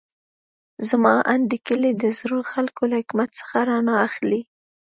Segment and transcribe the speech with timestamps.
[0.89, 4.41] زما اند د کلي د زړو خلکو له حکمت څخه رڼا اخلي.